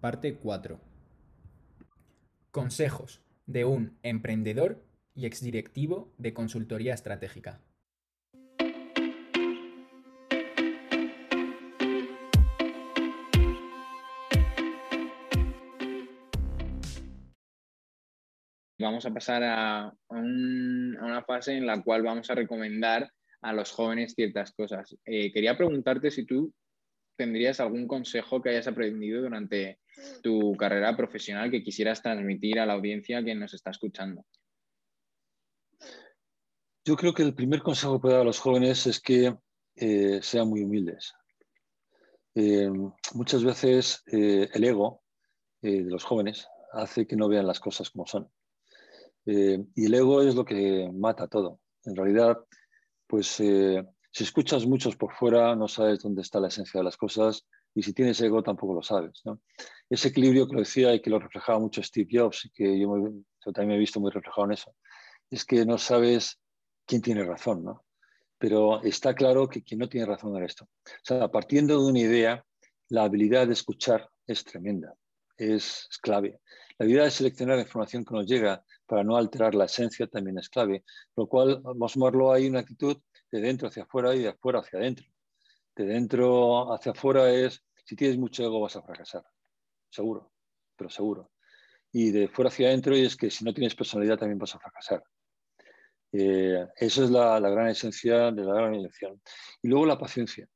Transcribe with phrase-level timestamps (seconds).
[0.00, 0.78] parte 4.
[2.50, 4.82] Consejos de un emprendedor
[5.14, 7.60] y exdirectivo de consultoría estratégica.
[18.78, 23.10] Vamos a pasar a, una fase en la cual vamos a recomendar
[23.40, 24.96] a los jóvenes ciertas cosas.
[25.06, 26.52] Eh, quería preguntarte si tú
[27.16, 29.80] tendrías algún consejo que hayas aprendido durante
[30.22, 34.24] tu carrera profesional que quisieras transmitir a la audiencia que nos está escuchando.
[36.84, 39.34] Yo creo que el primer consejo que puedo dar a los jóvenes es que
[39.74, 41.14] eh, sean muy humildes.
[42.34, 42.70] Eh,
[43.14, 45.02] muchas veces el ego
[45.62, 48.30] de los jóvenes hace que no vean las cosas como son.
[49.26, 51.60] Eh, y el ego es lo que mata todo.
[51.84, 52.38] En realidad,
[53.06, 53.84] pues eh,
[54.16, 57.82] si escuchas muchos por fuera, no sabes dónde está la esencia de las cosas y
[57.82, 59.22] si tienes ego tampoco lo sabes.
[59.90, 62.88] Ese equilibrio que lo decía y que lo reflejaba mucho Steve Jobs y que yo,
[63.52, 64.74] también me he visto muy reflejado en eso,
[65.28, 66.40] es que no sabes
[66.86, 67.84] quién tiene razón, ¿no?
[68.38, 70.64] Pero está claro que quien no tiene razón en esto.
[70.64, 72.42] O sea, partiendo de una idea,
[72.88, 74.94] la habilidad de escuchar es tremenda,
[75.36, 76.40] es clave.
[76.78, 80.38] La habilidad de seleccionar la información que nos llega para no alterar la esencia también
[80.38, 80.84] es clave.
[81.16, 81.62] Lo cual,
[81.96, 82.98] verlo ahí una actitud
[83.30, 85.06] de dentro hacia afuera y de afuera hacia adentro.
[85.74, 89.24] De dentro hacia afuera es, si tienes mucho ego vas a fracasar,
[89.90, 90.32] seguro,
[90.76, 91.30] pero seguro.
[91.92, 95.02] Y de fuera hacia adentro es que si no tienes personalidad también vas a fracasar.
[96.12, 99.20] Eh, esa es la, gran esencia de la gran elección.
[99.62, 100.46] Y luego la paciencia.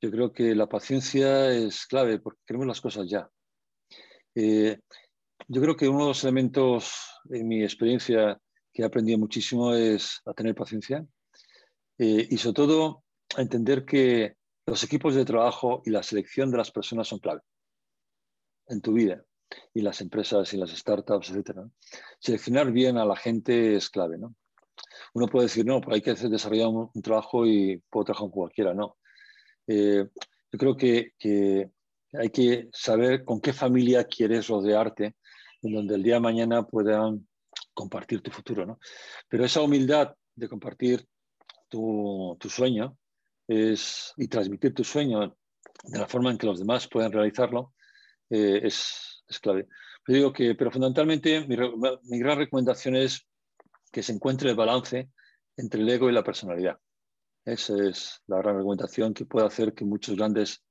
[0.00, 3.28] Yo creo que la paciencia es clave porque queremos las cosas ya.
[4.34, 4.80] Eh,
[5.48, 8.40] yo creo que uno de los elementos en mi experiencia
[8.72, 11.06] que he aprendido muchísimo es a tener paciencia
[11.98, 13.04] eh, y sobre todo
[13.36, 14.36] a entender que
[14.66, 17.40] los equipos de trabajo y la selección de las personas son clave
[18.68, 19.24] en tu vida
[19.72, 21.60] y las empresas y las startups, etc.
[22.18, 24.18] Seleccionar bien a la gente es clave.
[24.18, 24.34] ¿no?
[25.12, 28.74] Uno puede decir, no, pues hay que desarrollar un, trabajo y puedo trabajar con cualquiera.
[28.74, 28.96] No.
[29.66, 30.08] Eh,
[30.52, 31.70] yo creo que, que,
[32.18, 35.16] hay que saber con qué familia quieres rodearte
[35.62, 37.26] en donde el día de mañana puedan
[37.72, 38.66] compartir tu futuro.
[38.66, 38.78] ¿no?
[39.28, 41.06] Pero esa humildad de compartir
[41.68, 42.96] tu, sueño
[43.48, 45.36] es, y transmitir tu sueño
[45.82, 47.74] de la forma en que los demás puedan realizarlo
[48.30, 49.66] eh, es, clave.
[50.04, 53.26] Pero, digo que, pero fundamentalmente mi, mi, gran recomendación es
[53.90, 55.10] que se encuentre el balance
[55.56, 56.78] entre el ego y la personalidad.
[57.44, 60.63] Esa es la gran recomendación que puede hacer que muchos grandes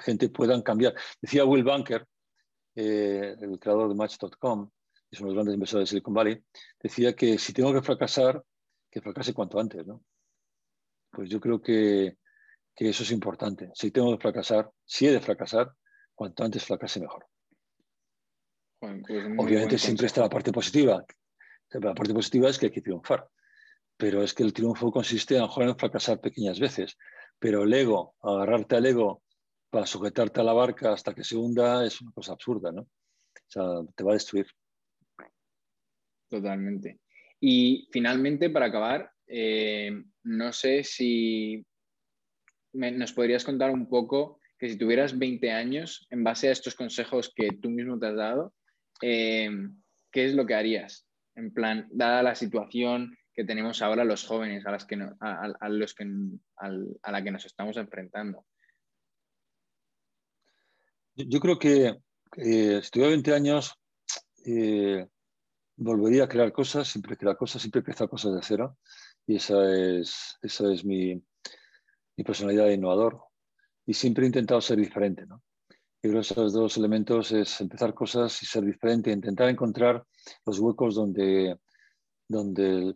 [0.00, 0.94] gente puedan cambiar.
[1.20, 2.06] Decía Will Bunker,
[2.74, 4.70] eh, el creador de Match.com,
[5.10, 6.42] es uno de los grandes inversores de Silicon Valley,
[6.80, 8.42] decía que si tengo que fracasar,
[8.90, 9.86] que fracase cuanto antes.
[9.86, 10.02] ¿no?
[11.10, 12.18] Pues yo creo que,
[12.74, 13.70] que eso es importante.
[13.74, 15.72] Si tengo que fracasar, si he de fracasar,
[16.14, 17.26] cuanto antes fracase mejor.
[18.78, 19.02] Pues
[19.38, 21.04] Obviamente siempre está la parte positiva.
[21.70, 23.28] La parte positiva es que hay que triunfar.
[23.96, 26.96] Pero es que el triunfo consiste a en fracasar pequeñas veces.
[27.38, 29.22] Pero el ego, agarrarte al ego
[29.70, 32.82] para sujetarte a la barca hasta que se hunda es una cosa absurda, ¿no?
[32.82, 34.46] O sea, te va a destruir.
[36.28, 37.00] Totalmente.
[37.40, 39.90] Y finalmente, para acabar, eh,
[40.24, 41.64] no sé si
[42.72, 47.32] nos podrías contar un poco que si tuvieras 20 años, en base a estos consejos
[47.34, 48.54] que tú mismo te has dado,
[49.02, 49.50] eh,
[50.10, 51.06] ¿qué es lo que harías?
[51.34, 55.94] En plan, dada la situación que tenemos ahora los jóvenes a, las que a, los
[55.94, 56.06] que,
[56.56, 58.46] a la que nos estamos enfrentando.
[61.16, 61.96] Yo creo que
[62.36, 63.74] eh, si tuviera 20 años,
[64.44, 65.06] eh,
[65.76, 68.78] volvería a crear cosas, siempre crear cosas, siempre empezar cosas de cero.
[69.26, 71.14] Y esa es, esa es mi,
[72.16, 73.22] mi personalidad de innovador.
[73.86, 75.26] Y siempre he intentado ser diferente.
[75.26, 75.42] ¿no?
[76.02, 80.04] Y creo que esos dos elementos es empezar cosas y ser diferente, intentar encontrar
[80.44, 81.58] los huecos donde,
[82.28, 82.94] donde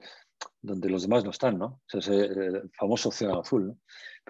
[0.62, 1.80] donde los demás no están, ¿no?
[1.92, 3.78] O sea, el famoso océano azul, ¿no?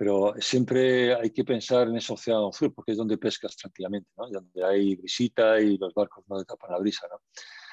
[0.01, 4.31] Pero siempre hay que pensar en ese océano azul porque es donde pescas tranquilamente, ¿no?
[4.31, 7.21] Donde hay visita y los barcos no te tapan la brisa, ¿no?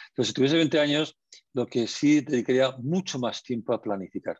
[0.09, 1.18] Entonces, si tuviese 20 años,
[1.53, 4.38] lo que sí dedicaría mucho más tiempo a planificar,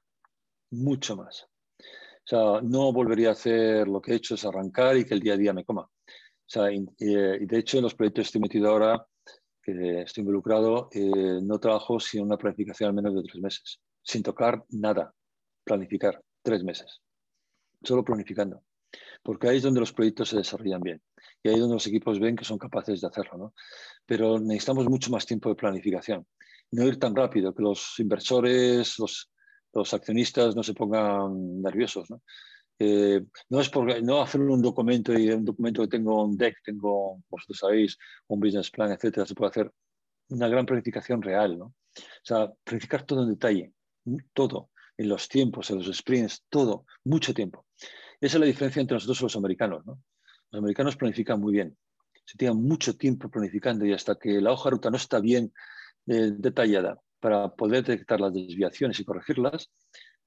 [0.72, 1.44] mucho más.
[1.46, 5.22] O sea, no volvería a hacer lo que he hecho, es arrancar y que el
[5.22, 5.84] día a día me coma.
[5.84, 5.90] O
[6.46, 9.08] sea, y de hecho, en los proyectos que estoy metido ahora,
[9.64, 14.24] que estoy involucrado, eh, no trabajo sin una planificación al menos de tres meses sin
[14.24, 15.14] tocar nada,
[15.66, 17.02] planificar, tres meses,
[17.84, 18.64] solo planificando,
[19.24, 21.02] porque ahí es donde los proyectos se desarrollan bien
[21.44, 23.38] y ahí es donde los equipos ven que son capaces de hacerlo.
[23.38, 23.54] ¿no?
[24.06, 26.26] Pero necesitamos mucho más tiempo de planificación,
[26.72, 29.32] no ir tan rápido, que los inversores, los,
[29.74, 32.10] los accionistas no se pongan nerviosos.
[32.10, 32.22] ¿no?
[32.80, 36.58] Eh, no es porque no hacer un documento y un documento que tengo un deck,
[36.64, 37.98] tengo, vosotros sabéis,
[38.28, 39.72] un business plan, etcétera, se puede hacer
[40.30, 41.66] una gran planificación real, ¿no?
[41.66, 43.74] O sea, planificar todo en detalle,
[44.34, 47.66] todo, en los tiempos, en los sprints, todo, mucho tiempo.
[48.20, 50.02] Esa es la diferencia entre nosotros y los americanos, ¿no?
[50.52, 51.78] Los americanos planifican muy bien,
[52.26, 55.54] se tienen mucho tiempo planificando y hasta que la hoja ruta no está bien
[56.08, 59.72] eh, detallada para poder detectar las desviaciones y corregirlas,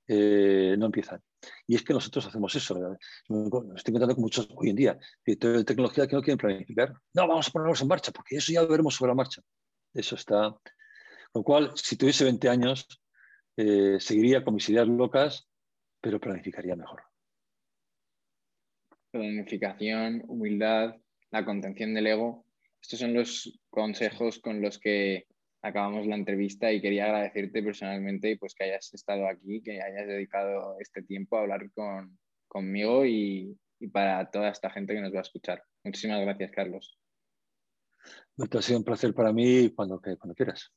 [0.06, 1.22] eh, no empiezan.
[1.66, 2.74] Y es que nosotros hacemos eso.
[2.76, 6.92] Estoy encontrando con muchos hoy en día de tecnología que no quieren planificar.
[7.14, 9.40] No, vamos a ponernos en marcha, porque eso ya lo veremos sobre la marcha.
[9.94, 10.50] Eso está.
[11.32, 12.86] Con lo cual, si tuviese 20 años,
[13.56, 15.48] eh, seguiría con mis ideas locas,
[16.00, 17.02] pero planificaría mejor.
[19.10, 20.96] Planificación, humildad,
[21.30, 22.44] la contención del ego.
[22.80, 25.26] Estos son los consejos con los que
[25.62, 30.76] acabamos la entrevista y quería agradecerte personalmente pues, que hayas estado aquí, que hayas dedicado
[30.80, 32.18] este tiempo a hablar con,
[32.48, 35.62] conmigo y, y, para toda esta gente que nos va a escuchar.
[35.84, 36.98] Muchísimas gracias, Carlos.
[38.38, 40.72] Ha sido un placer para mí cuando, cuando quieras.